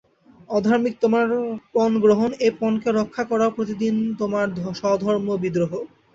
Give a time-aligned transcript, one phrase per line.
[0.49, 1.25] অধার্মিক তোমার
[1.73, 4.47] পণগ্রহণ, এ পণকে রক্ষা করাও প্রতিদিন তোমার
[4.79, 5.71] স্বধর্মবিদ্রোহ।